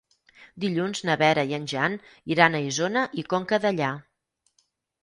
Dilluns 0.63 1.01
na 1.09 1.17
Vera 1.23 1.43
i 1.51 1.57
en 1.59 1.67
Jan 1.75 1.99
iran 2.37 2.61
a 2.61 2.63
Isona 2.71 3.07
i 3.25 3.29
Conca 3.37 3.63
Dellà. 3.69 3.93